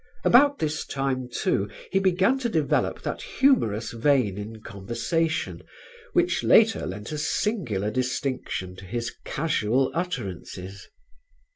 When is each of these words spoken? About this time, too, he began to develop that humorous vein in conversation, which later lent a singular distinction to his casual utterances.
About 0.23 0.57
this 0.57 0.83
time, 0.83 1.29
too, 1.31 1.69
he 1.91 1.99
began 1.99 2.39
to 2.39 2.49
develop 2.49 3.03
that 3.03 3.21
humorous 3.21 3.91
vein 3.91 4.35
in 4.35 4.61
conversation, 4.63 5.61
which 6.13 6.43
later 6.43 6.87
lent 6.87 7.11
a 7.11 7.19
singular 7.19 7.91
distinction 7.91 8.75
to 8.77 8.85
his 8.85 9.13
casual 9.25 9.91
utterances. 9.93 10.89